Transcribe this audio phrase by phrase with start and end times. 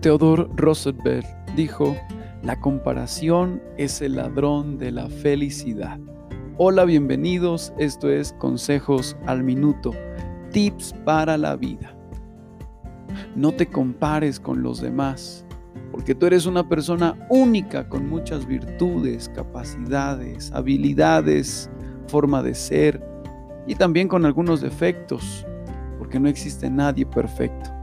[0.00, 1.94] Theodore Roosevelt dijo,
[2.42, 6.00] la comparación es el ladrón de la felicidad.
[6.56, 9.90] Hola, bienvenidos, esto es Consejos al Minuto,
[10.52, 11.94] tips para la vida.
[13.36, 15.44] No te compares con los demás,
[15.92, 21.68] porque tú eres una persona única con muchas virtudes, capacidades, habilidades,
[22.06, 23.06] forma de ser
[23.66, 25.46] y también con algunos defectos,
[25.98, 27.79] porque no existe nadie perfecto.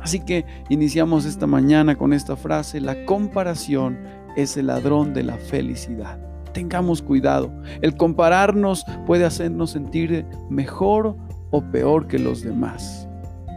[0.00, 3.98] Así que iniciamos esta mañana con esta frase, la comparación
[4.36, 6.18] es el ladrón de la felicidad.
[6.52, 11.16] Tengamos cuidado, el compararnos puede hacernos sentir mejor
[11.50, 13.08] o peor que los demás.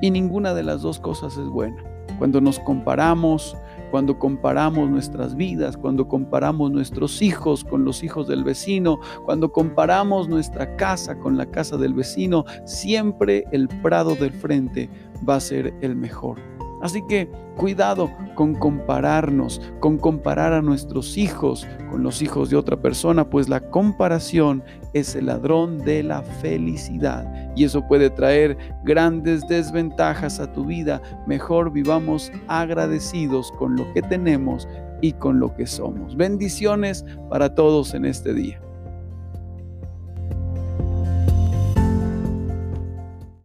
[0.02, 1.82] Y ninguna de las dos cosas es buena.
[2.20, 3.56] Cuando nos comparamos,
[3.90, 10.28] cuando comparamos nuestras vidas, cuando comparamos nuestros hijos con los hijos del vecino, cuando comparamos
[10.28, 14.90] nuestra casa con la casa del vecino, siempre el prado del frente
[15.28, 16.40] va a ser el mejor.
[16.84, 22.82] Así que cuidado con compararnos, con comparar a nuestros hijos con los hijos de otra
[22.82, 24.64] persona, pues la comparación
[24.94, 31.02] es el ladrón de la felicidad y eso puede traer grandes desventajas a tu vida.
[31.26, 34.68] Mejor vivamos agradecidos con lo que tenemos
[35.02, 36.18] y con lo que somos.
[36.18, 38.60] Bendiciones para todos en este día.